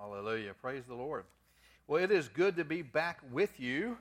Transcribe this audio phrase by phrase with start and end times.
[0.00, 0.54] Hallelujah.
[0.54, 1.24] Praise the Lord.
[1.86, 3.98] Well, it is good to be back with you.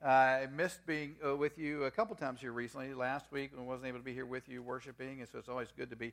[0.00, 2.94] I missed being uh, with you a couple times here recently.
[2.94, 5.72] Last week, I wasn't able to be here with you worshiping, and so it's always
[5.76, 6.12] good to be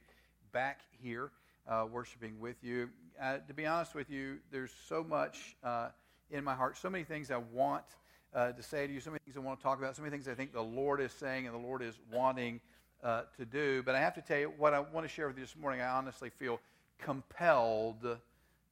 [0.53, 1.29] back here
[1.67, 2.89] uh, worshiping with you.
[3.21, 5.89] Uh, to be honest with you, there's so much uh,
[6.31, 7.85] in my heart, so many things I want
[8.33, 10.09] uh, to say to you, so many things I want to talk about, so many
[10.09, 12.59] things I think the Lord is saying and the Lord is wanting
[13.03, 13.83] to do.
[13.83, 15.79] But I have to tell you, what I want to share with you this morning,
[15.79, 16.59] I honestly feel
[16.97, 18.17] compelled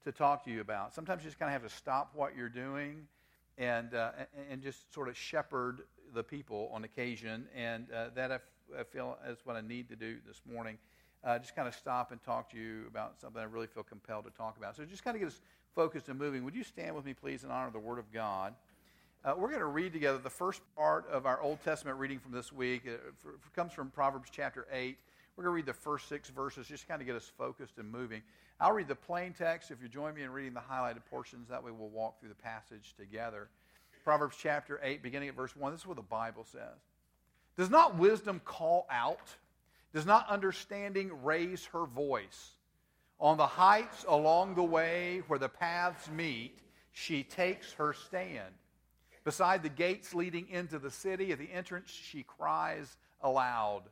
[0.05, 0.93] to talk to you about.
[0.93, 3.07] Sometimes you just kind of have to stop what you're doing
[3.57, 4.11] and, uh,
[4.49, 5.81] and just sort of shepherd
[6.13, 7.47] the people on occasion.
[7.55, 8.41] And uh, that I, f-
[8.79, 10.77] I feel is what I need to do this morning.
[11.23, 14.25] Uh, just kind of stop and talk to you about something I really feel compelled
[14.25, 14.75] to talk about.
[14.75, 15.41] So just kind of get us
[15.73, 16.45] focused and moving.
[16.45, 18.53] Would you stand with me, please, in honor of the Word of God?
[19.23, 22.31] Uh, we're going to read together the first part of our Old Testament reading from
[22.31, 22.83] this week.
[22.85, 24.95] It, it comes from Proverbs chapter 8.
[25.35, 27.91] We're going to read the first six verses, just kind of get us focused and
[27.91, 28.21] moving.
[28.59, 29.71] I'll read the plain text.
[29.71, 32.35] If you join me in reading the highlighted portions, that way we'll walk through the
[32.35, 33.49] passage together.
[34.03, 35.71] Proverbs chapter 8, beginning at verse 1.
[35.71, 36.77] This is what the Bible says
[37.57, 39.35] Does not wisdom call out?
[39.93, 42.51] Does not understanding raise her voice?
[43.19, 46.59] On the heights along the way where the paths meet,
[46.91, 48.53] she takes her stand.
[49.23, 53.83] Beside the gates leading into the city, at the entrance, she cries aloud.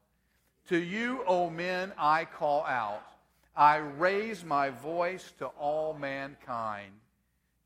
[0.69, 3.12] To you, O men, I call out.
[3.55, 6.91] I raise my voice to all mankind.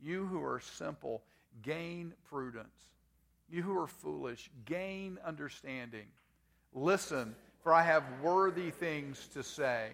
[0.02, 1.24] You who are simple,
[1.62, 2.68] gain prudence.
[3.50, 6.08] You who are foolish, gain understanding.
[6.74, 9.92] Listen, for I have worthy things to say.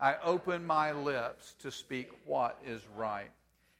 [0.00, 3.30] I open my lips to speak what is right.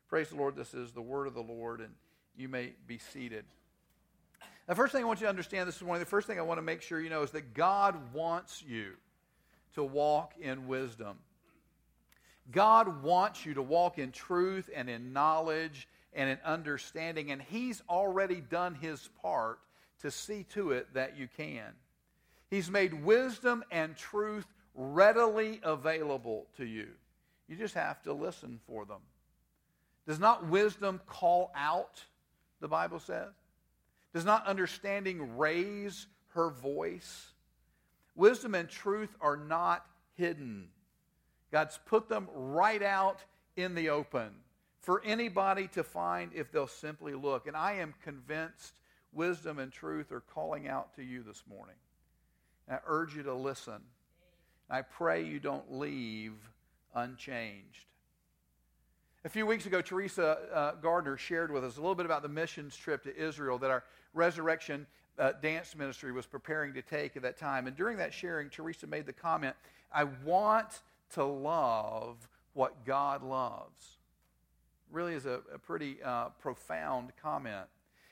[0.09, 0.57] Praise the Lord.
[0.57, 1.91] This is the word of the Lord, and
[2.37, 3.45] you may be seated.
[4.69, 6.59] The first thing I want you to understand this morning, the first thing I want
[6.59, 8.93] to make sure you know is that God wants you
[9.75, 11.19] to walk in wisdom.
[12.51, 17.83] God wants you to walk in truth and in knowledge and in understanding, and He's
[17.89, 19.59] already done His part
[20.01, 21.73] to see to it that you can.
[22.51, 26.89] He's made wisdom and truth readily available to you.
[27.49, 29.01] You just have to listen for them.
[30.07, 32.03] Does not wisdom call out,
[32.61, 33.33] the Bible says?
[34.15, 37.33] Does not understanding raise her voice?
[38.15, 40.69] Wisdom and truth are not hidden.
[41.51, 43.21] God's put them right out
[43.57, 44.31] in the open
[44.81, 47.47] for anybody to find if they'll simply look.
[47.47, 48.75] And I am convinced
[49.13, 51.77] wisdom and truth are calling out to you this morning.
[52.67, 53.81] And I urge you to listen.
[54.71, 56.35] I pray you don't leave
[56.95, 57.87] unchanged.
[59.25, 62.29] A few weeks ago, Teresa uh, Gardner shared with us a little bit about the
[62.29, 64.87] missions trip to Israel that our resurrection
[65.19, 67.67] uh, dance ministry was preparing to take at that time.
[67.67, 69.57] And during that sharing, Teresa made the comment
[69.93, 70.81] I want
[71.15, 73.99] to love what God loves.
[74.91, 77.67] Really is a, a pretty uh, profound comment.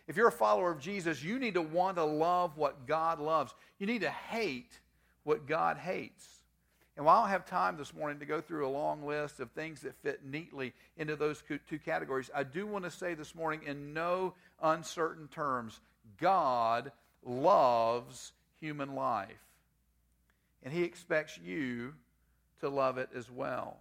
[0.09, 3.55] If you're a follower of Jesus, you need to want to love what God loves.
[3.79, 4.79] You need to hate
[5.25, 6.25] what God hates.
[6.97, 9.51] And while I don't have time this morning to go through a long list of
[9.51, 13.63] things that fit neatly into those two categories, I do want to say this morning
[13.67, 15.81] in no uncertain terms
[16.19, 16.93] God
[17.25, 19.45] loves human life.
[20.63, 21.95] And He expects you
[22.61, 23.78] to love it as well.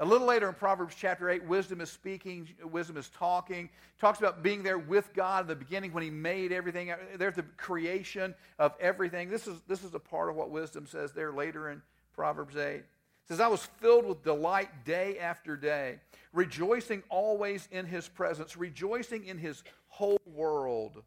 [0.00, 4.42] A little later in Proverbs chapter 8, wisdom is speaking, wisdom is talking, talks about
[4.42, 6.92] being there with God in the beginning when He made everything.
[7.16, 9.30] There's the creation of everything.
[9.30, 11.80] This is, this is a part of what wisdom says there later in
[12.12, 12.60] Proverbs 8.
[12.60, 12.84] It
[13.28, 16.00] says, I was filled with delight day after day,
[16.32, 21.02] rejoicing always in his presence, rejoicing in his whole world,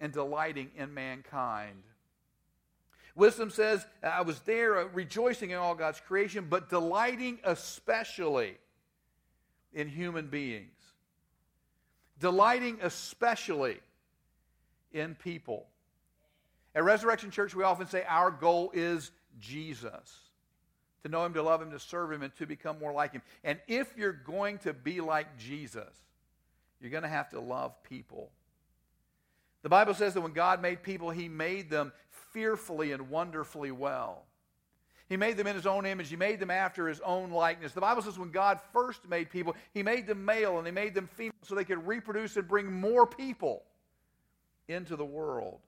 [0.00, 1.82] and delighting in mankind.
[3.16, 8.58] Wisdom says, I was there uh, rejoicing in all God's creation, but delighting especially
[9.72, 10.70] in human beings.
[12.20, 13.78] Delighting especially
[14.92, 15.66] in people.
[16.74, 19.10] At Resurrection Church, we often say our goal is
[19.40, 20.26] Jesus
[21.02, 23.22] to know him, to love him, to serve him, and to become more like him.
[23.44, 25.88] And if you're going to be like Jesus,
[26.80, 28.30] you're going to have to love people.
[29.62, 31.92] The Bible says that when God made people, he made them
[32.36, 34.26] fearfully and wonderfully well.
[35.08, 36.10] He made them in his own image.
[36.10, 37.72] He made them after his own likeness.
[37.72, 40.94] The Bible says when God first made people, he made them male and he made
[40.94, 43.62] them female so they could reproduce and bring more people
[44.68, 45.60] into the world.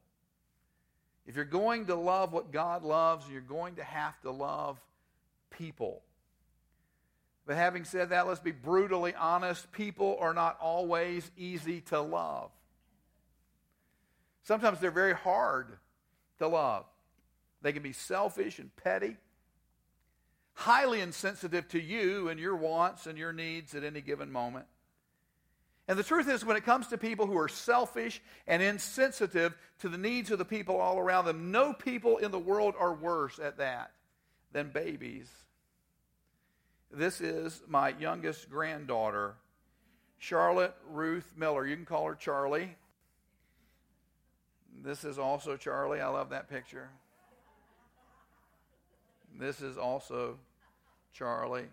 [1.27, 4.79] If you're going to love what God loves, you're going to have to love
[5.49, 6.03] people.
[7.47, 9.73] But having said that, let's be brutally honest.
[9.73, 12.51] People are not always easy to love.
[14.43, 15.79] Sometimes they're very hard
[16.39, 16.85] to love.
[17.63, 19.17] They can be selfish and petty,
[20.55, 24.67] highly insensitive to you and your wants and your needs at any given moment.
[25.89, 29.89] And the truth is, when it comes to people who are selfish and insensitive to
[29.89, 33.39] the needs of the people all around them, no people in the world are worse
[33.39, 33.93] at that
[34.53, 35.29] than babies.
[36.91, 39.35] This is my youngest granddaughter,
[40.19, 41.67] Charlotte Ruth Miller.
[41.67, 42.77] You can call her Charlie.
[44.83, 46.01] This is also Charlie.
[46.01, 46.89] I love that picture.
[49.39, 50.39] This is also
[51.13, 51.67] Charlie.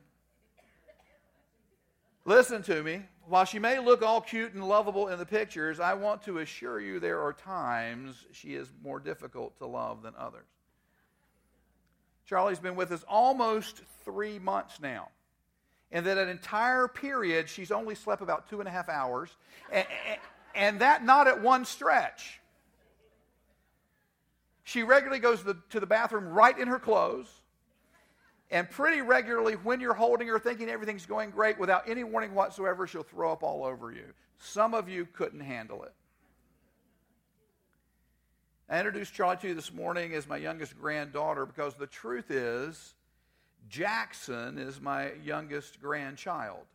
[2.25, 3.01] Listen to me.
[3.27, 6.79] While she may look all cute and lovable in the pictures, I want to assure
[6.79, 10.45] you there are times she is more difficult to love than others.
[12.27, 15.09] Charlie's been with us almost three months now.
[15.91, 19.29] And that an entire period, she's only slept about two and a half hours,
[19.71, 19.85] and,
[20.55, 22.41] and that not at one stretch.
[24.65, 27.27] She regularly goes to the, to the bathroom right in her clothes.
[28.49, 32.87] And pretty regularly, when you're holding her, thinking everything's going great, without any warning whatsoever,
[32.87, 34.05] she'll throw up all over you.
[34.39, 35.93] Some of you couldn't handle it.
[38.67, 42.95] I introduced Charlie to you this morning as my youngest granddaughter because the truth is,
[43.69, 46.65] Jackson is my youngest grandchild.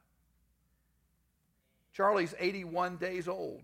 [1.92, 3.62] Charlie's 81 days old.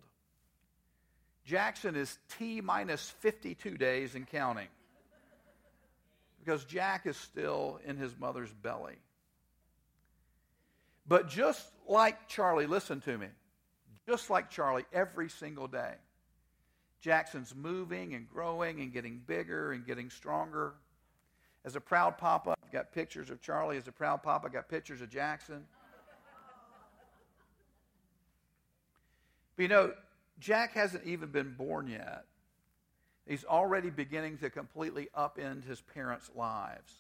[1.46, 4.66] Jackson is T minus 52 days and counting
[6.44, 8.96] because Jack is still in his mother's belly.
[11.06, 13.28] But just like Charlie, listen to me,
[14.08, 15.94] just like Charlie, every single day,
[17.00, 20.74] Jackson's moving and growing and getting bigger and getting stronger.
[21.64, 23.76] As a proud papa, I've got pictures of Charlie.
[23.76, 25.64] As a proud papa, I've got pictures of Jackson.
[29.56, 29.92] But you know,
[30.38, 32.24] Jack hasn't even been born yet.
[33.26, 36.92] He's already beginning to completely upend his parents' lives.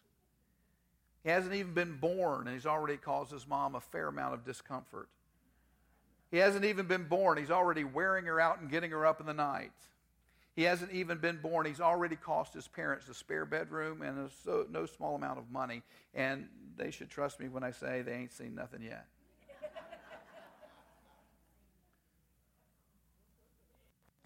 [1.22, 4.44] He hasn't even been born, and he's already caused his mom a fair amount of
[4.44, 5.08] discomfort.
[6.30, 7.38] He hasn't even been born.
[7.38, 9.72] He's already wearing her out and getting her up in the night.
[10.54, 11.66] He hasn't even been born.
[11.66, 15.50] He's already cost his parents a spare bedroom and a so, no small amount of
[15.50, 15.82] money.
[16.14, 19.06] And they should trust me when I say they ain't seen nothing yet.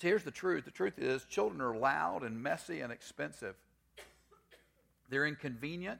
[0.00, 3.54] Here's the truth the truth is, children are loud and messy and expensive.
[5.10, 5.98] They're inconvenient,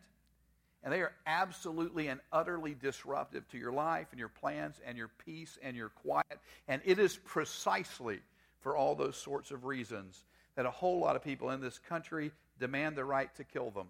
[0.83, 5.11] and they are absolutely and utterly disruptive to your life and your plans and your
[5.27, 6.39] peace and your quiet.
[6.69, 8.21] And it is precisely
[8.61, 10.25] for all those sorts of reasons
[10.55, 13.89] that a whole lot of people in this country demand the right to kill them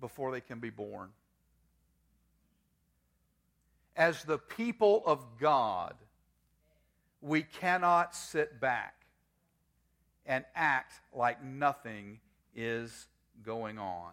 [0.00, 1.10] before they can be born.
[3.96, 5.94] As the people of God,
[7.20, 8.94] we cannot sit back
[10.26, 12.20] and act like nothing
[12.54, 13.08] is
[13.42, 14.12] going on.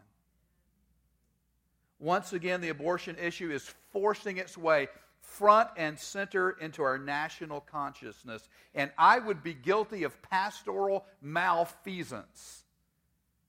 [2.00, 4.88] Once again, the abortion issue is forcing its way
[5.22, 8.48] front and center into our national consciousness.
[8.76, 12.64] And I would be guilty of pastoral malfeasance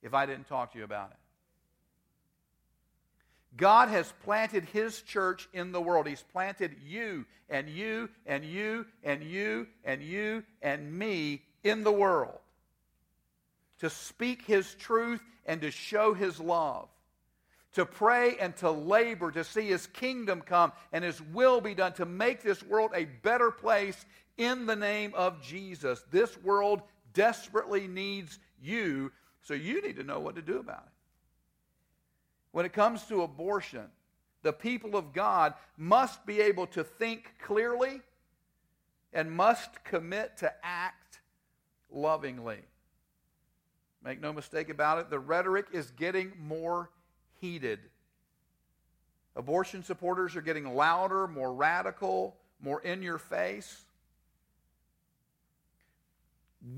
[0.02, 1.17] if I didn't talk to you about it.
[3.58, 6.06] God has planted His church in the world.
[6.06, 11.92] He's planted you and you and you and you and you and me in the
[11.92, 12.38] world
[13.80, 16.88] to speak His truth and to show His love,
[17.74, 21.92] to pray and to labor to see His kingdom come and His will be done,
[21.94, 24.06] to make this world a better place
[24.36, 26.04] in the name of Jesus.
[26.12, 26.82] This world
[27.12, 29.10] desperately needs you,
[29.42, 30.97] so you need to know what to do about it.
[32.52, 33.86] When it comes to abortion,
[34.42, 38.00] the people of God must be able to think clearly
[39.12, 41.20] and must commit to act
[41.90, 42.60] lovingly.
[44.02, 46.90] Make no mistake about it, the rhetoric is getting more
[47.40, 47.80] heated.
[49.34, 53.84] Abortion supporters are getting louder, more radical, more in your face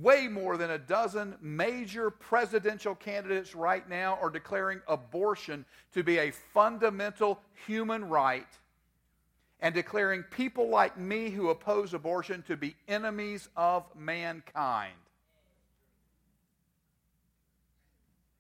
[0.01, 6.19] way more than a dozen major presidential candidates right now are declaring abortion to be
[6.19, 8.47] a fundamental human right
[9.61, 14.95] and declaring people like me who oppose abortion to be enemies of mankind.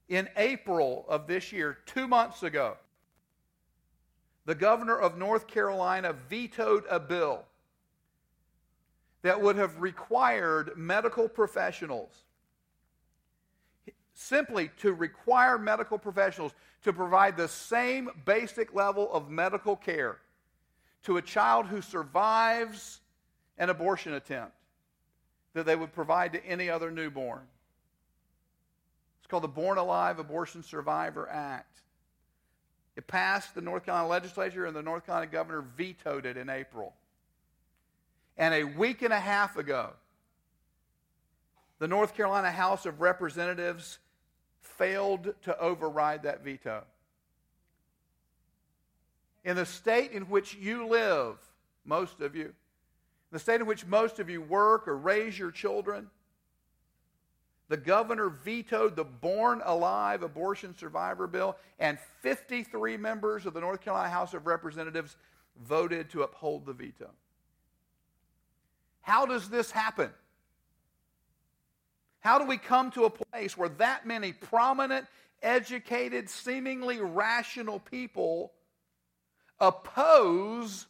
[0.08, 2.76] In April of this year, two months ago,
[4.44, 7.44] the governor of North Carolina vetoed a bill
[9.22, 12.22] that would have required medical professionals
[14.14, 20.18] simply to require medical professionals to provide the same basic level of medical care
[21.02, 23.00] to a child who survives
[23.58, 24.52] an abortion attempt
[25.54, 27.40] that they would provide to any other newborn.
[29.20, 31.80] It's called the Born Alive Abortion Survivor Act.
[32.96, 36.94] It passed the North Carolina legislature, and the North Carolina governor vetoed it in April.
[38.36, 39.90] And a week and a half ago,
[41.78, 43.98] the North Carolina House of Representatives
[44.60, 46.84] failed to override that veto.
[49.44, 51.36] In the state in which you live,
[51.84, 52.52] most of you,
[53.32, 56.08] the state in which most of you work or raise your children,
[57.68, 63.80] the governor vetoed the Born Alive abortion survivor bill, and 53 members of the North
[63.80, 65.16] Carolina House of Representatives
[65.68, 67.10] voted to uphold the veto.
[69.02, 70.10] How does this happen?
[72.20, 75.06] How do we come to a place where that many prominent,
[75.42, 78.52] educated, seemingly rational people
[79.58, 80.86] oppose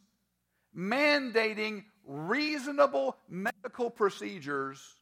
[0.76, 4.96] mandating reasonable medical procedures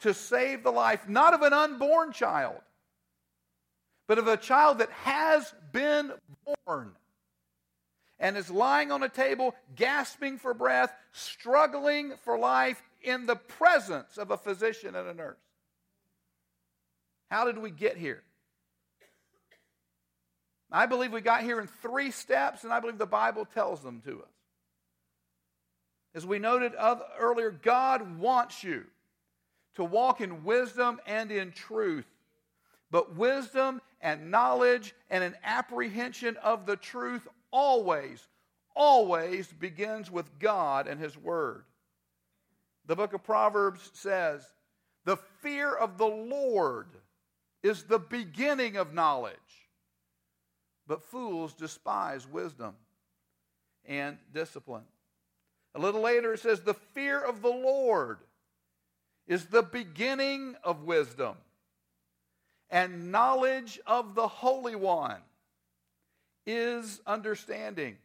[0.00, 2.60] to save the life not of an unborn child,
[4.06, 6.12] but of a child that has been
[6.66, 6.92] born
[8.22, 14.16] and is lying on a table, gasping for breath, struggling for life in the presence
[14.16, 15.36] of a physician and a nurse.
[17.30, 18.22] How did we get here?
[20.70, 24.00] I believe we got here in three steps, and I believe the Bible tells them
[24.06, 24.28] to us.
[26.14, 26.72] As we noted
[27.18, 28.84] earlier, God wants you
[29.74, 32.06] to walk in wisdom and in truth.
[32.90, 38.26] But wisdom and knowledge and an apprehension of the truth always,
[38.74, 41.64] always begins with God and His Word.
[42.86, 44.44] The book of Proverbs says,
[45.04, 46.88] The fear of the Lord
[47.62, 49.36] is the beginning of knowledge,
[50.86, 52.74] but fools despise wisdom
[53.84, 54.84] and discipline.
[55.74, 58.18] A little later, it says, The fear of the Lord
[59.26, 61.36] is the beginning of wisdom,
[62.68, 65.20] and knowledge of the Holy One
[66.46, 67.96] is understanding.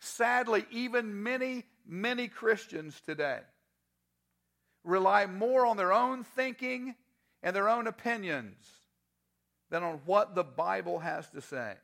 [0.00, 3.40] Sadly, even many, many Christians today
[4.84, 6.94] rely more on their own thinking
[7.42, 8.64] and their own opinions
[9.70, 11.74] than on what the Bible has to say.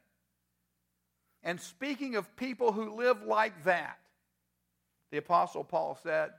[1.43, 3.99] And speaking of people who live like that,
[5.11, 6.31] the Apostle Paul said,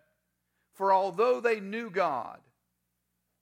[0.73, 2.39] For although they knew God,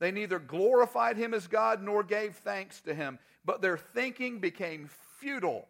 [0.03, 4.89] they neither glorified him as God nor gave thanks to him, but their thinking became
[5.19, 5.67] futile,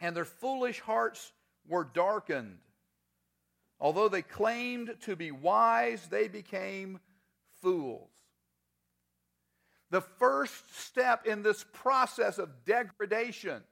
[0.00, 1.32] and their foolish hearts
[1.66, 2.58] were darkened.
[3.78, 6.98] Although they claimed to be wise, they became
[7.60, 8.10] fools.
[9.90, 13.62] The first step in this process of degradation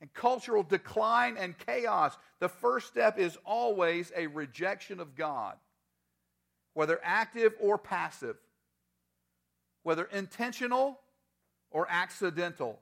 [0.00, 5.56] and cultural decline and chaos, the first step is always a rejection of God,
[6.80, 8.38] whether active or passive,
[9.82, 10.98] whether intentional
[11.70, 12.78] or accidental.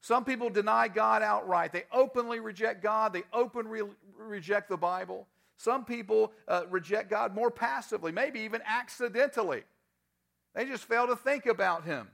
[0.00, 1.72] Some people deny God outright.
[1.72, 3.82] They openly reject God, they openly
[4.18, 5.28] reject the Bible.
[5.56, 9.62] Some people uh, reject God more passively, maybe even accidentally.
[10.56, 12.08] They just fail to think about Him.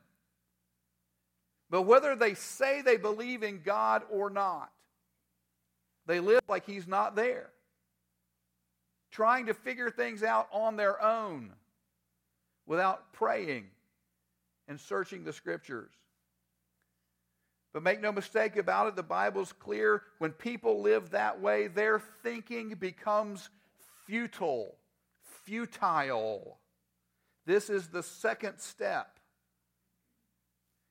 [1.70, 4.70] But whether they say they believe in God or not,
[6.04, 7.48] they live like He's not there,
[9.16, 11.50] trying to figure things out on their own
[12.66, 13.64] without praying
[14.68, 15.90] and searching the Scriptures.
[17.72, 20.02] But make no mistake about it, the Bible's clear.
[20.18, 23.48] When people live that way, their thinking becomes
[24.06, 24.74] futile.
[25.44, 26.58] Futile.
[27.46, 29.18] This is the second step.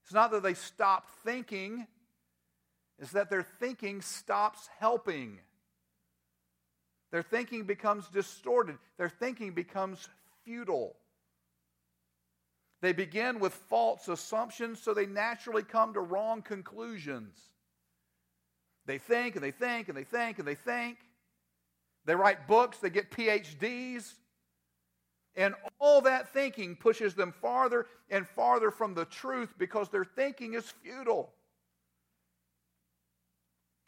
[0.04, 1.86] It's not that they stop thinking,
[2.98, 5.42] it's that their thinking stops helping.
[7.16, 10.10] Their thinking becomes distorted, their thinking becomes
[10.44, 10.98] futile.
[12.82, 17.40] They begin with false assumptions, so they naturally come to wrong conclusions.
[18.86, 20.98] They think and they think and they think and they think.
[22.04, 24.12] They write books, they get PhDs.
[25.38, 30.54] And all that thinking pushes them farther and farther from the truth because their thinking
[30.54, 31.32] is futile.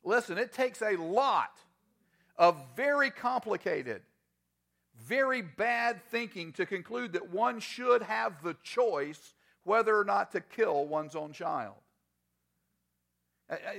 [0.06, 1.52] Listen, it takes a lot
[2.38, 4.02] of very complicated,
[5.00, 10.42] very bad thinking to conclude that one should have the choice whether or not to
[10.42, 11.76] kill one's own child.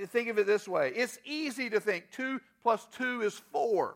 [0.07, 3.95] Think of it this way it's easy to think 2 plus 2 is 4.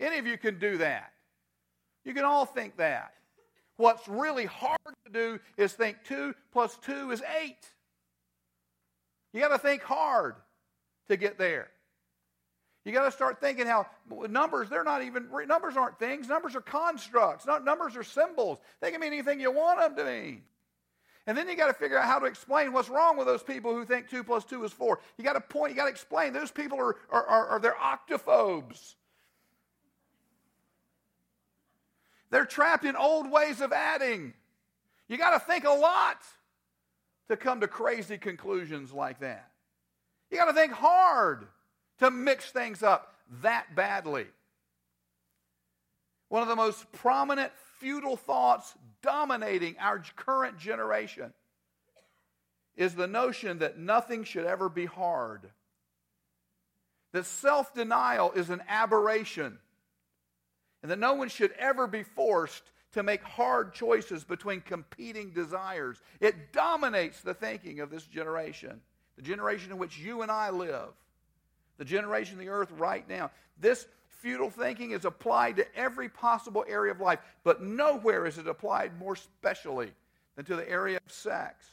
[0.00, 1.12] Any of you can do that.
[2.04, 3.14] You can all think that.
[3.76, 7.56] What's really hard to do is think 2 plus 2 is 8.
[9.32, 10.36] You got to think hard
[11.08, 11.68] to get there.
[12.84, 13.86] You got to start thinking how
[14.28, 16.28] numbers, they're not even, numbers aren't things.
[16.28, 17.46] Numbers are constructs.
[17.46, 18.58] Numbers are symbols.
[18.80, 20.42] They can mean anything you want them to mean.
[21.26, 23.74] And then you got to figure out how to explain what's wrong with those people
[23.74, 25.00] who think 2 plus 2 is 4.
[25.16, 26.34] You got to point, you got to explain.
[26.34, 28.96] Those people are, are, are, are they're octophobes.
[32.30, 34.34] They're trapped in old ways of adding.
[35.08, 36.18] You got to think a lot
[37.28, 39.50] to come to crazy conclusions like that.
[40.30, 41.46] You got to think hard
[41.98, 44.26] to mix things up that badly.
[46.28, 51.32] One of the most prominent futile thoughts dominating our current generation
[52.76, 55.50] is the notion that nothing should ever be hard.
[57.12, 59.58] That self denial is an aberration.
[60.82, 66.00] And that no one should ever be forced to make hard choices between competing desires.
[66.20, 68.80] It dominates the thinking of this generation,
[69.16, 70.90] the generation in which you and I live,
[71.78, 73.30] the generation of the earth right now.
[73.60, 73.86] This
[74.20, 78.98] futile thinking is applied to every possible area of life, but nowhere is it applied
[78.98, 79.92] more specially
[80.36, 81.66] than to the area of sex.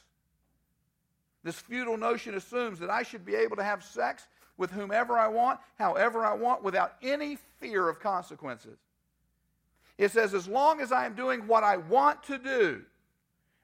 [1.44, 5.28] This futile notion assumes that I should be able to have sex with whomever I
[5.28, 8.78] want, however I want, without any fear of consequences.
[9.98, 12.82] It says, as long as I am doing what I want to do,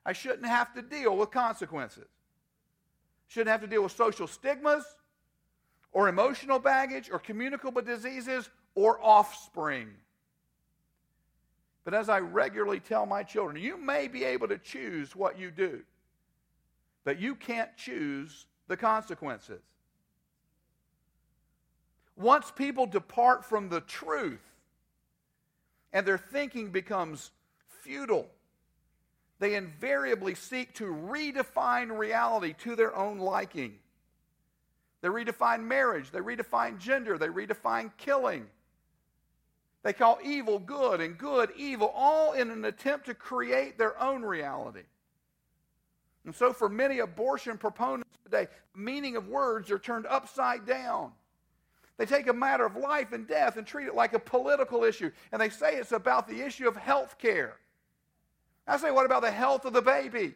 [0.05, 2.09] I shouldn't have to deal with consequences.
[3.29, 4.85] Shouldn't have to deal with social stigmas
[5.93, 9.89] or emotional baggage or communicable diseases or offspring.
[11.85, 15.51] But as I regularly tell my children, you may be able to choose what you
[15.51, 15.83] do,
[17.05, 19.63] but you can't choose the consequences.
[22.17, 24.45] Once people depart from the truth
[25.93, 27.31] and their thinking becomes
[27.83, 28.29] futile,
[29.39, 33.79] they invariably seek to redefine reality to their own liking.
[35.01, 38.47] They redefine marriage, they redefine gender, they redefine killing.
[39.85, 44.23] They call evil good and good evil, all in an attempt to create their own
[44.23, 44.83] reality.
[46.25, 51.13] And so, for many abortion proponents today, the meaning of words are turned upside down.
[51.97, 55.11] They take a matter of life and death and treat it like a political issue,
[55.33, 57.57] and they say it's about the issue of health care.
[58.67, 60.35] I say, what about the health of the baby?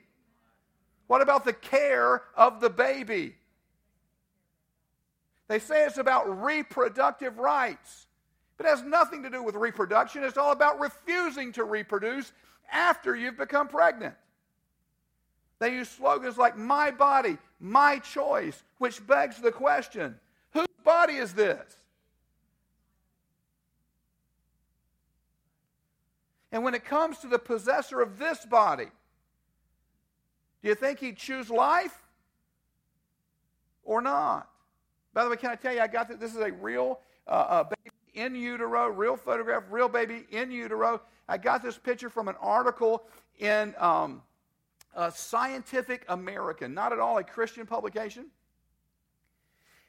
[1.06, 3.34] What about the care of the baby?
[5.52, 8.06] They say it's about reproductive rights.
[8.56, 10.24] But it has nothing to do with reproduction.
[10.24, 12.32] It's all about refusing to reproduce
[12.70, 14.14] after you've become pregnant.
[15.58, 20.18] They use slogans like my body, my choice, which begs the question
[20.54, 21.76] whose body is this?
[26.50, 28.88] And when it comes to the possessor of this body,
[30.62, 31.98] do you think he'd choose life
[33.84, 34.48] or not?
[35.14, 37.30] By the way, can I tell you, I got that this is a real uh,
[37.30, 41.00] uh, baby in utero, real photograph, real baby in utero.
[41.28, 43.04] I got this picture from an article
[43.38, 44.22] in um,
[45.14, 48.26] Scientific American, not at all a Christian publication.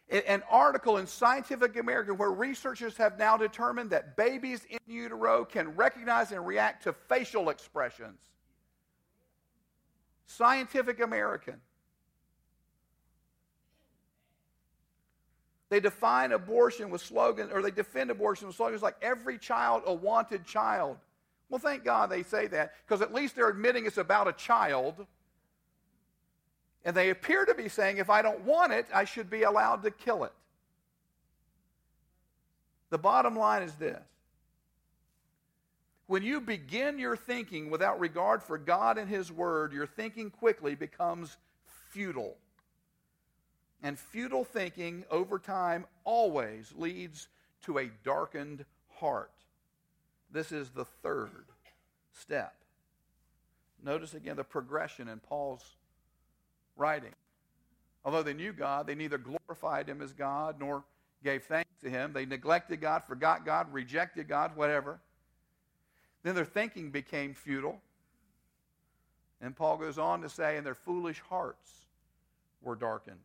[0.10, 5.76] An article in Scientific American where researchers have now determined that babies in utero can
[5.76, 8.20] recognize and react to facial expressions.
[10.26, 11.56] Scientific American.
[15.74, 19.92] They define abortion with slogans, or they defend abortion with slogans like every child a
[19.92, 20.98] wanted child.
[21.50, 25.08] Well, thank God they say that, because at least they're admitting it's about a child.
[26.86, 29.82] And they appear to be saying, if I don't want it, I should be allowed
[29.82, 30.34] to kill it.
[32.92, 33.98] The bottom line is this
[36.06, 40.76] when you begin your thinking without regard for God and His Word, your thinking quickly
[40.76, 41.36] becomes
[41.90, 42.38] futile.
[43.84, 47.28] And futile thinking over time always leads
[47.64, 48.66] to a darkened
[48.96, 49.32] heart.
[50.32, 51.46] This is the third
[52.14, 52.56] step.
[53.84, 55.76] Notice again the progression in Paul's
[56.78, 57.14] writing.
[58.06, 60.84] Although they knew God, they neither glorified him as God nor
[61.24, 62.14] gave thanks to him.
[62.14, 65.00] They neglected God, forgot God, rejected God, whatever.
[66.24, 67.82] Then their thinking became futile.
[69.42, 71.70] And Paul goes on to say, and their foolish hearts
[72.62, 73.20] were darkened.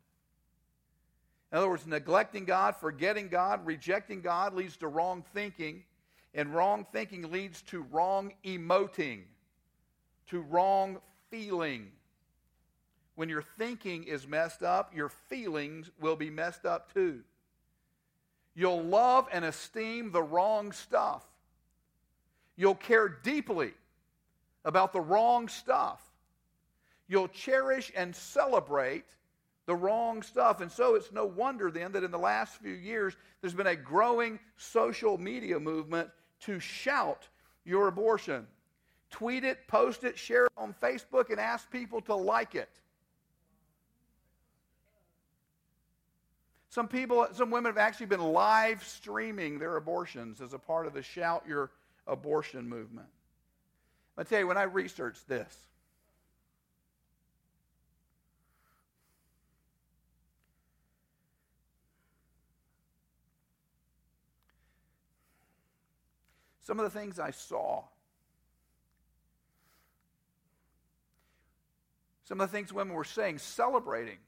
[1.51, 5.83] In other words, neglecting God, forgetting God, rejecting God leads to wrong thinking,
[6.35, 9.23] and wrong thinking leads to wrong emoting,
[10.29, 10.99] to wrong
[11.31, 11.91] feeling.
[13.15, 17.21] When your thinking is messed up, your feelings will be messed up too.
[18.55, 21.25] You'll love and esteem the wrong stuff.
[22.57, 23.73] You'll care deeply
[24.65, 26.03] about the wrong stuff.
[27.07, 29.07] You'll cherish and celebrate
[29.69, 30.63] the wrong stuff.
[30.63, 33.77] And so it's no wonder then that in the last few years there's been a
[33.77, 36.09] growing social media movement
[36.41, 37.29] to shout
[37.65, 38.47] your abortion,
[39.11, 42.69] Tweet it, post it, share it on Facebook, and ask people to like it.
[46.71, 50.93] Some people, some women have actually been live streaming their abortions as a part of
[50.93, 51.71] the Shout Your
[52.07, 53.09] Abortion movement.
[54.17, 55.68] I tell you, when I researched this,
[66.69, 67.83] some of the things I saw,
[72.25, 74.19] some of the things women were saying, celebrating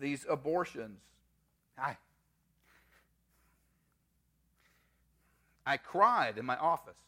[0.00, 0.98] these abortions.
[1.78, 1.96] I,
[5.64, 6.98] I cried in my office.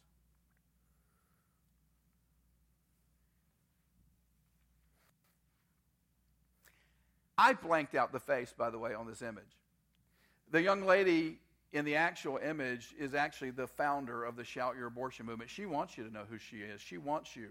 [7.36, 9.42] I blanked out the face, by the way, on this image.
[10.52, 11.40] The young lady
[11.72, 15.50] in the actual image is actually the founder of the Shout Your Abortion movement.
[15.50, 16.80] She wants you to know who she is.
[16.80, 17.48] She wants you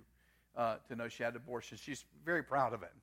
[0.56, 1.78] uh, to know she had abortion.
[1.82, 2.94] She's very proud of it.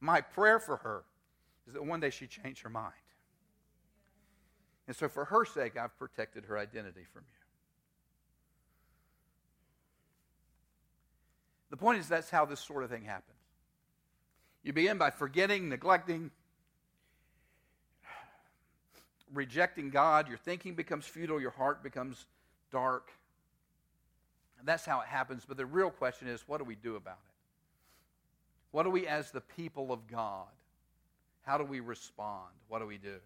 [0.00, 1.04] My prayer for her
[1.66, 2.94] is that one day she change her mind.
[4.86, 7.38] And so, for her sake, I've protected her identity from you.
[11.70, 13.38] The point is, that's how this sort of thing happens.
[14.62, 16.30] You begin by forgetting, neglecting,
[19.34, 20.28] rejecting God.
[20.28, 22.26] Your thinking becomes futile, your heart becomes
[22.70, 23.10] dark.
[24.58, 25.44] And that's how it happens.
[25.46, 27.34] But the real question is, what do we do about it?
[28.70, 30.48] What do we, as the people of God,
[31.42, 32.50] how do we respond?
[32.68, 33.16] What do we do?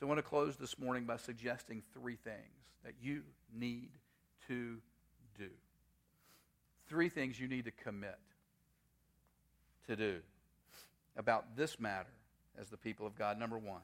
[0.00, 2.36] So I want to close this morning by suggesting three things
[2.84, 3.22] that you
[3.56, 3.90] need
[4.48, 4.78] to
[5.38, 5.48] do.
[6.88, 8.18] Three things you need to commit
[9.86, 10.16] to do
[11.16, 12.08] about this matter
[12.60, 13.38] as the people of God.
[13.38, 13.82] Number one,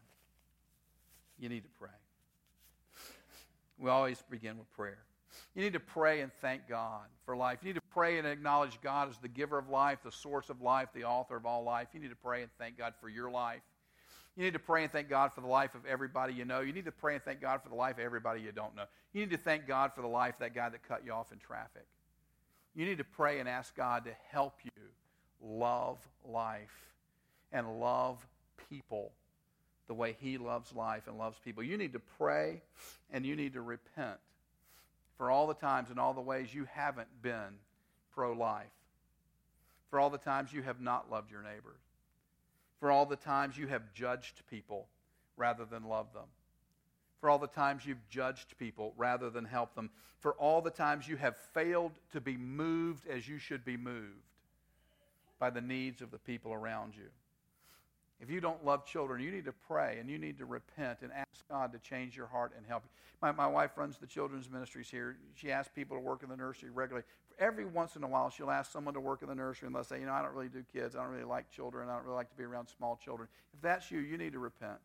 [1.41, 1.89] you need to pray.
[3.79, 4.99] We always begin with prayer.
[5.55, 7.59] You need to pray and thank God for life.
[7.63, 10.61] You need to pray and acknowledge God as the giver of life, the source of
[10.61, 11.89] life, the author of all life.
[11.95, 13.63] You need to pray and thank God for your life.
[14.37, 16.61] You need to pray and thank God for the life of everybody you know.
[16.61, 18.85] You need to pray and thank God for the life of everybody you don't know.
[19.13, 21.33] You need to thank God for the life of that guy that cut you off
[21.33, 21.87] in traffic.
[22.75, 24.71] You need to pray and ask God to help you
[25.43, 26.95] love life
[27.53, 28.25] and love
[28.69, 29.13] people
[29.91, 31.65] the way He loves life and loves people.
[31.65, 32.63] You need to pray
[33.11, 34.21] and you need to repent
[35.19, 37.59] for all the times and all the ways you haven't been
[38.15, 38.71] pro life,
[39.91, 41.81] for all the times you have not loved your neighbors,
[42.79, 44.87] for all the times you have judged people
[45.37, 46.29] rather than loved them,
[47.21, 51.09] for all the times you've judged people rather than helped them, for all the times
[51.09, 54.37] you have failed to be moved as you should be moved
[55.41, 57.09] by the needs of the people around you.
[58.21, 61.11] If you don't love children, you need to pray and you need to repent and
[61.13, 62.91] ask God to change your heart and help you.
[63.23, 65.17] My, my wife runs the children's ministries here.
[65.35, 67.07] She asks people to work in the nursery regularly.
[67.39, 69.85] Every once in a while, she'll ask someone to work in the nursery and they'll
[69.85, 70.95] say, You know, I don't really do kids.
[70.95, 71.89] I don't really like children.
[71.89, 73.29] I don't really like to be around small children.
[73.55, 74.79] If that's you, you need to repent.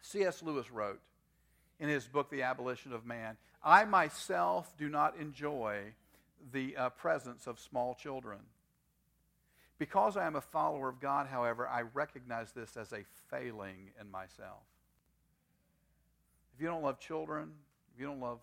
[0.00, 0.42] C.S.
[0.42, 1.00] Lewis wrote
[1.78, 5.92] in his book, The Abolition of Man I myself do not enjoy
[6.52, 8.38] the uh, presence of small children.
[9.80, 14.10] Because I am a follower of God, however, I recognize this as a failing in
[14.10, 14.60] myself.
[16.54, 17.52] If you don't love children,
[17.94, 18.40] if you don't love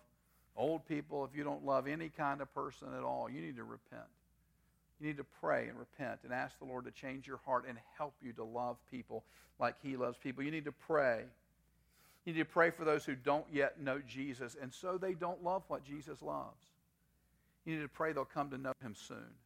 [0.56, 3.62] old people, if you don't love any kind of person at all, you need to
[3.62, 4.02] repent.
[5.00, 7.78] You need to pray and repent and ask the Lord to change your heart and
[7.96, 9.22] help you to love people
[9.60, 10.42] like He loves people.
[10.42, 11.22] You need to pray.
[12.24, 15.44] You need to pray for those who don't yet know Jesus, and so they don't
[15.44, 16.64] love what Jesus loves.
[17.64, 19.36] You need to pray they'll come to know Him soon.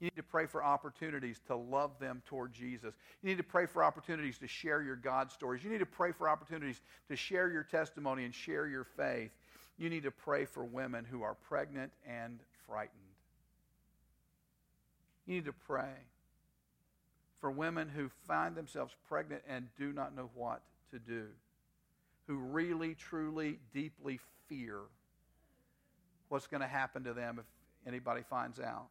[0.00, 2.94] You need to pray for opportunities to love them toward Jesus.
[3.22, 5.64] You need to pray for opportunities to share your God stories.
[5.64, 9.32] You need to pray for opportunities to share your testimony and share your faith.
[9.76, 12.92] You need to pray for women who are pregnant and frightened.
[15.26, 15.94] You need to pray
[17.40, 21.26] for women who find themselves pregnant and do not know what to do,
[22.28, 24.78] who really, truly, deeply fear
[26.28, 27.44] what's going to happen to them if
[27.86, 28.86] anybody finds out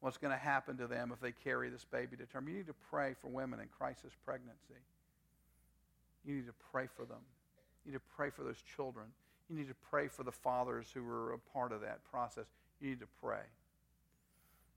[0.00, 2.48] what's going to happen to them if they carry this baby to term.
[2.48, 4.80] You need to pray for women in crisis pregnancy.
[6.24, 7.20] You need to pray for them.
[7.84, 9.06] You need to pray for those children.
[9.48, 12.46] You need to pray for the fathers who were a part of that process.
[12.80, 13.44] You need to pray.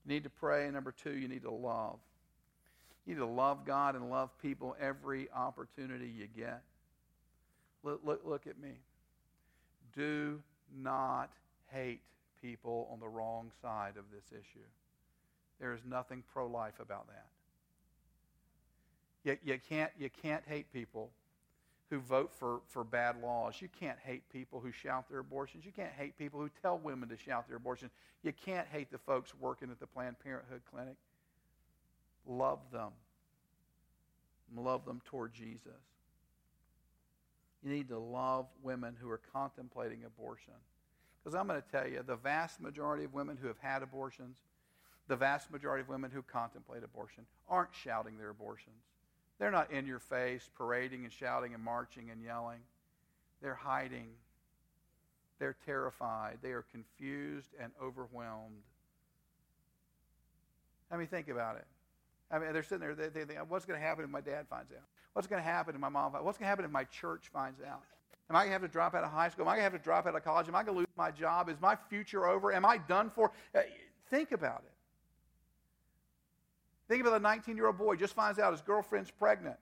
[0.06, 0.64] You need to pray.
[0.64, 1.98] And number two, you need to love.
[3.06, 6.62] You need to love God and love people every opportunity you get.
[7.82, 8.74] Look, look, look at me.
[9.96, 10.40] Do
[10.76, 11.30] not
[11.72, 12.00] hate
[12.40, 14.64] people on the wrong side of this issue.
[15.60, 17.26] There is nothing pro life about that.
[19.22, 21.10] You, you, can't, you can't hate people
[21.90, 23.60] who vote for, for bad laws.
[23.60, 25.66] You can't hate people who shout their abortions.
[25.66, 27.90] You can't hate people who tell women to shout their abortions.
[28.22, 30.94] You can't hate the folks working at the Planned Parenthood clinic.
[32.26, 32.90] Love them.
[34.56, 35.72] Love them toward Jesus.
[37.62, 40.54] You need to love women who are contemplating abortion.
[41.22, 44.38] Because I'm going to tell you, the vast majority of women who have had abortions,
[45.10, 48.84] the vast majority of women who contemplate abortion, aren't shouting their abortions.
[49.40, 52.60] They're not in your face, parading and shouting and marching and yelling.
[53.42, 54.10] They're hiding.
[55.40, 56.38] They're terrified.
[56.42, 58.62] They are confused and overwhelmed.
[60.92, 61.66] I mean, think about it.
[62.30, 62.94] I mean, they're sitting there.
[62.94, 64.84] They, they think, what's going to happen if my dad finds out?
[65.14, 66.24] What's going to happen if my mom finds out?
[66.24, 67.82] What's going to happen if my church finds out?
[68.28, 69.42] Am I going to have to drop out of high school?
[69.42, 70.46] Am I going to have to drop out of college?
[70.46, 71.48] Am I going to lose my job?
[71.48, 72.52] Is my future over?
[72.52, 73.32] Am I done for?
[73.52, 73.62] Uh,
[74.08, 74.72] think about it.
[76.90, 79.54] Think about a 19 year old boy just finds out his girlfriend's pregnant.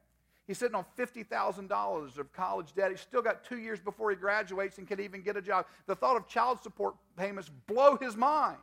[0.47, 2.91] He's sitting on $50,000 of college debt.
[2.91, 5.67] He's still got two years before he graduates and can even get a job.
[5.87, 8.57] The thought of child support payments blow his mind.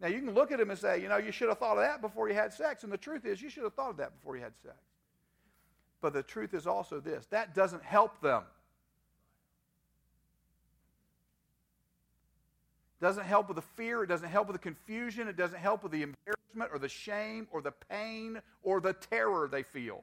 [0.00, 1.82] Now, you can look at him and say, you know, you should have thought of
[1.82, 2.84] that before you had sex.
[2.84, 4.76] And the truth is, you should have thought of that before you had sex.
[6.00, 8.44] But the truth is also this that doesn't help them.
[13.00, 15.92] Doesn't help with the fear, it doesn't help with the confusion, it doesn't help with
[15.92, 20.02] the embarrassment or the shame or the pain or the terror they feel.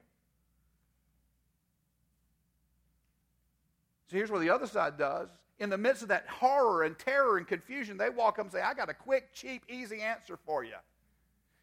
[4.10, 5.28] So here's what the other side does.
[5.58, 8.60] In the midst of that horror and terror and confusion, they walk up and say,
[8.60, 10.76] I got a quick, cheap, easy answer for you.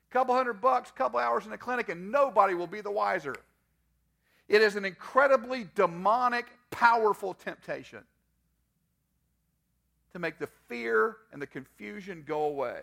[0.10, 3.36] Couple hundred bucks, couple hours in the clinic, and nobody will be the wiser.
[4.48, 8.04] It is an incredibly demonic, powerful temptation
[10.14, 12.82] to make the fear and the confusion go away.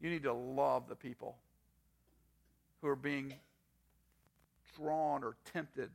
[0.00, 1.36] You need to love the people
[2.80, 3.32] who are being
[4.76, 5.90] drawn or tempted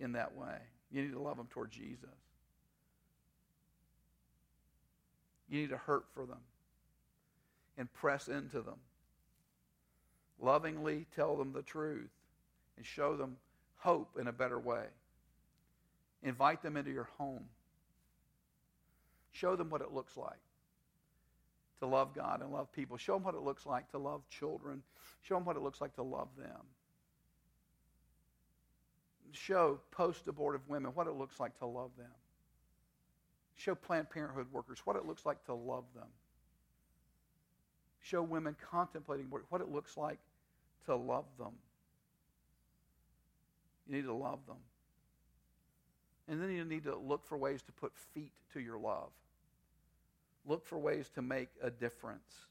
[0.00, 0.56] in that way.
[0.90, 2.08] You need to love them toward Jesus.
[5.48, 6.40] You need to hurt for them
[7.76, 8.78] and press into them.
[10.40, 12.10] Lovingly tell them the truth
[12.76, 13.36] and show them
[13.76, 14.84] hope in a better way.
[16.22, 17.44] Invite them into your home.
[19.36, 20.40] Show them what it looks like
[21.80, 22.96] to love God and love people.
[22.96, 24.82] Show them what it looks like to love children.
[25.20, 26.62] Show them what it looks like to love them.
[29.32, 32.10] Show post abortive women what it looks like to love them.
[33.56, 36.08] Show Planned Parenthood workers what it looks like to love them.
[38.00, 40.18] Show women contemplating what it looks like
[40.86, 41.52] to love them.
[43.86, 44.56] You need to love them.
[46.28, 49.10] And then you need to look for ways to put feet to your love.
[50.46, 52.46] Look for ways to make a difference.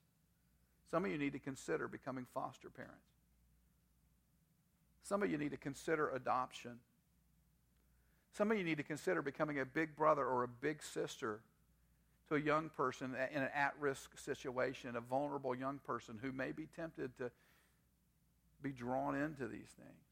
[0.92, 2.96] Some of you need to consider becoming foster parents.
[5.04, 6.80] Some of you need to consider adoption.
[8.34, 11.40] Some of you need to consider becoming a big brother or a big sister
[12.28, 16.52] to a young person in an at risk situation, a vulnerable young person who may
[16.52, 17.32] be tempted to
[18.62, 20.06] be drawn into these things.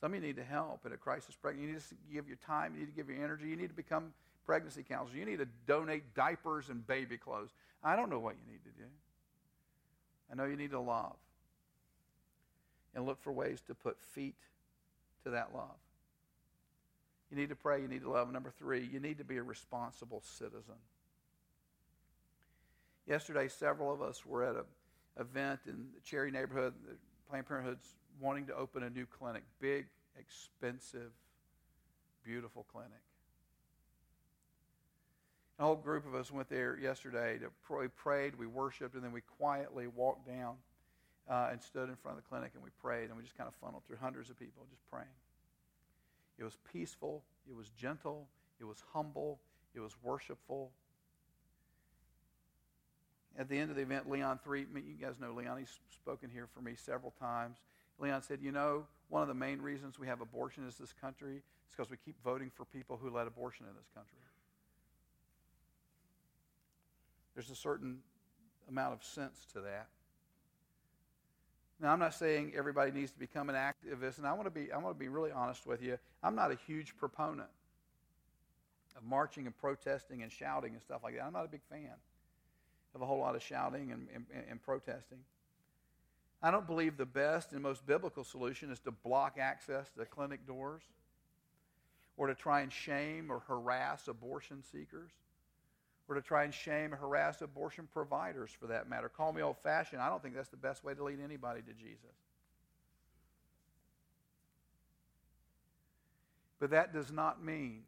[0.00, 1.66] Some of you need to help in a crisis pregnancy.
[1.66, 2.72] You need to give your time.
[2.74, 3.46] You need to give your energy.
[3.48, 4.12] You need to become
[4.44, 5.16] pregnancy counselors.
[5.16, 7.50] You need to donate diapers and baby clothes.
[7.82, 8.88] I don't know what you need to do.
[10.30, 11.16] I know you need to love
[12.94, 14.36] and look for ways to put feet
[15.24, 15.76] to that love.
[17.30, 17.80] You need to pray.
[17.80, 18.30] You need to love.
[18.30, 20.74] Number three, you need to be a responsible citizen.
[23.06, 24.64] Yesterday, several of us were at an
[25.18, 26.74] event in the Cherry neighborhood.
[26.86, 26.96] the
[27.28, 29.86] Planned Parenthood's wanting to open a new clinic, big,
[30.18, 31.10] expensive,
[32.22, 33.00] beautiful clinic.
[35.62, 39.04] A whole group of us went there yesterday to pray, we prayed, we worshiped, and
[39.04, 40.56] then we quietly walked down
[41.30, 43.46] uh, and stood in front of the clinic and we prayed, and we just kind
[43.46, 45.06] of funneled through hundreds of people just praying.
[46.36, 48.26] It was peaceful, it was gentle,
[48.58, 49.38] it was humble,
[49.72, 50.72] it was worshipful.
[53.38, 56.48] At the end of the event, Leon three, you guys know Leon, he's spoken here
[56.52, 57.58] for me several times.
[58.00, 61.36] Leon said, You know, one of the main reasons we have abortion in this country
[61.36, 64.18] is because we keep voting for people who let abortion in this country.
[67.34, 67.98] There's a certain
[68.68, 69.88] amount of sense to that.
[71.80, 74.70] Now, I'm not saying everybody needs to become an activist, and I want to be,
[74.70, 75.98] I want to be really honest with you.
[76.22, 77.48] I'm not a huge proponent
[78.96, 81.24] of marching and protesting and shouting and stuff like that.
[81.24, 81.90] I'm not a big fan
[82.94, 85.18] of a whole lot of shouting and, and, and protesting.
[86.42, 90.46] I don't believe the best and most biblical solution is to block access to clinic
[90.46, 90.82] doors
[92.16, 95.10] or to try and shame or harass abortion seekers
[96.08, 99.08] or to try and shame harass abortion providers for that matter.
[99.08, 100.00] Call me old fashioned.
[100.02, 102.16] I don't think that's the best way to lead anybody to Jesus.
[106.60, 107.82] But that does not mean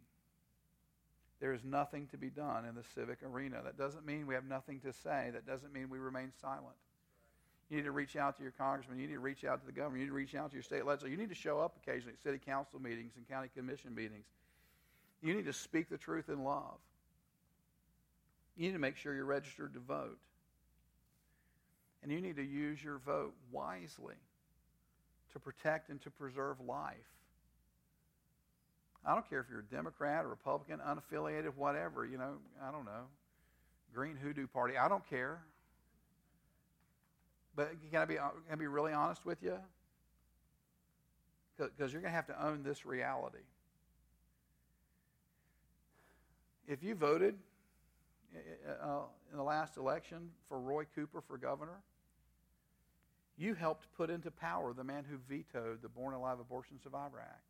[1.40, 3.60] there is nothing to be done in the civic arena.
[3.64, 5.30] That doesn't mean we have nothing to say.
[5.32, 6.74] That doesn't mean we remain silent.
[7.70, 8.98] You need to reach out to your congressman.
[8.98, 9.98] You need to reach out to the governor.
[9.98, 11.10] You need to reach out to your state legislature.
[11.10, 14.26] You need to show up occasionally at city council meetings and county commission meetings.
[15.22, 16.78] You need to speak the truth in love.
[18.56, 20.18] You need to make sure you're registered to vote.
[22.02, 24.14] And you need to use your vote wisely
[25.32, 26.94] to protect and to preserve life.
[29.06, 32.84] I don't care if you're a Democrat or Republican, unaffiliated, whatever, you know, I don't
[32.84, 33.04] know,
[33.94, 34.78] Green Hoodoo Party.
[34.78, 35.42] I don't care.
[37.56, 39.56] But can I be, can I be really honest with you?
[41.56, 43.38] Because you're going to have to own this reality.
[46.66, 47.36] If you voted uh,
[48.34, 51.82] Uh, in the last election for Roy Cooper for governor,
[53.36, 57.44] you helped put into power the man who vetoed the Born Alive Abortion Survivor Act.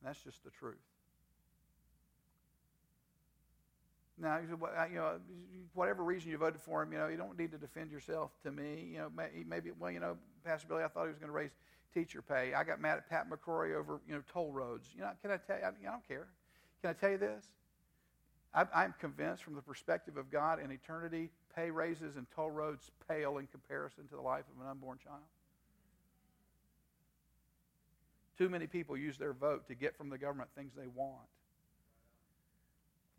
[0.00, 0.76] And that's just the truth.
[4.20, 5.18] Now, you know,
[5.74, 8.52] whatever reason you voted for him, you know, you don't need to defend yourself to
[8.52, 8.90] me.
[8.92, 9.10] You know,
[9.46, 11.52] maybe, well, you know, Pastor Billy, I thought he was going to raise
[11.94, 12.52] teacher pay.
[12.54, 14.88] I got mad at Pat McCrory over, you know, toll roads.
[14.94, 16.28] You know, can I tell you, I, I don't care.
[16.82, 17.44] Can I tell you this?
[18.52, 23.38] I'm convinced from the perspective of God in eternity, pay raises and toll roads pale
[23.38, 25.22] in comparison to the life of an unborn child.
[28.36, 31.28] Too many people use their vote to get from the government things they want.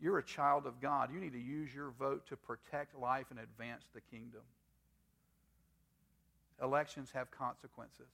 [0.00, 1.10] You're a child of God.
[1.14, 4.40] You need to use your vote to protect life and advance the kingdom.
[6.60, 8.08] Elections have consequences.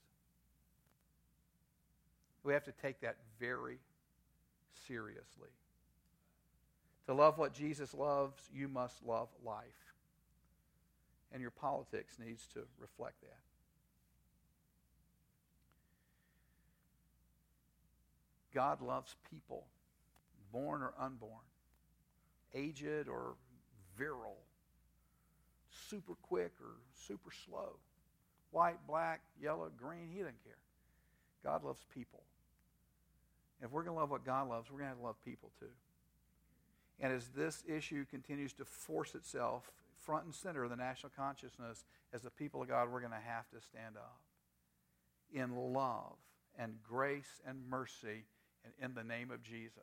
[2.43, 3.79] We have to take that very
[4.87, 5.49] seriously.
[7.09, 9.95] To love what Jesus loves, you must love life.
[11.31, 13.39] And your politics needs to reflect that.
[18.53, 19.65] God loves people,
[20.53, 21.31] born or unborn,
[22.53, 23.33] aged or
[23.97, 24.43] virile,
[25.89, 26.75] super quick or
[27.07, 27.77] super slow,
[28.51, 30.61] white, black, yellow, green, he doesn't care.
[31.43, 32.21] God loves people.
[33.63, 35.49] If we're going to love what God loves, we're going to have to love people
[35.59, 35.73] too.
[36.99, 41.85] And as this issue continues to force itself front and center of the national consciousness,
[42.13, 44.19] as the people of God, we're going to have to stand up
[45.33, 46.15] in love
[46.57, 48.25] and grace and mercy
[48.63, 49.73] and in the name of Jesus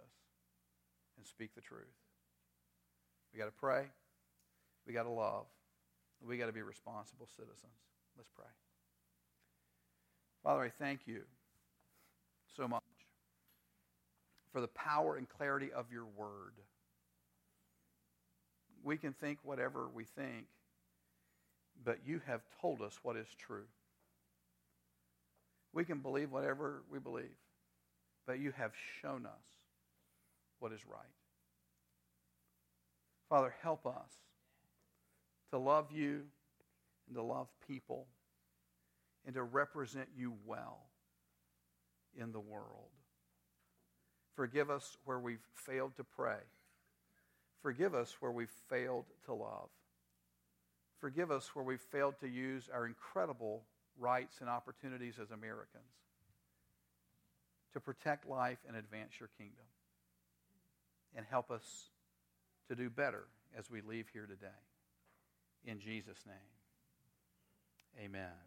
[1.16, 1.86] and speak the truth.
[3.32, 3.84] We got to pray.
[4.86, 5.46] We got to love.
[6.26, 7.72] We got to be responsible citizens.
[8.16, 8.46] Let's pray.
[10.42, 11.22] Father, I thank you
[12.56, 12.82] so much
[14.52, 16.54] for the power and clarity of your word.
[18.86, 20.46] We can think whatever we think,
[21.84, 23.66] but you have told us what is true.
[25.74, 27.36] We can believe whatever we believe
[28.26, 29.44] but you have shown us
[30.58, 31.00] what is right.
[33.28, 34.10] Father, help us
[35.50, 36.22] to love you
[37.06, 38.06] and to love people
[39.24, 40.86] and to represent you well
[42.18, 42.90] in the world.
[44.34, 46.38] Forgive us where we've failed to pray.
[47.66, 49.70] Forgive us where we've failed to love.
[51.00, 53.64] Forgive us where we've failed to use our incredible
[53.98, 55.82] rights and opportunities as Americans
[57.72, 59.64] to protect life and advance your kingdom.
[61.16, 61.90] And help us
[62.68, 63.24] to do better
[63.58, 64.46] as we leave here today.
[65.64, 66.36] In Jesus' name,
[68.04, 68.45] amen.